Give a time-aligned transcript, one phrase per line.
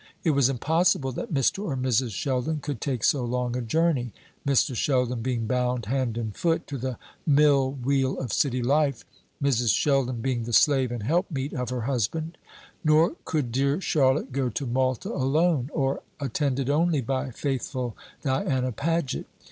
[0.23, 1.63] It was impossible that Mr.
[1.63, 2.09] or Mrs.
[2.13, 4.13] Sheldon could take so long a journey;
[4.47, 4.75] Mr.
[4.75, 9.05] Sheldon being bound hand and foot to the mill wheel of City life,
[9.43, 9.71] Mrs.
[9.77, 12.39] Sheldon being the slave and helpmeet of her husband.
[12.83, 19.27] Nor could dear Charlotte go to Malta alone, or attended only by faithful Diana Paget.